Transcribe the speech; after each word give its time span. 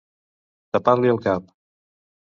Tapar-li 0.77 1.13
el 1.15 1.23
cap. 1.29 1.55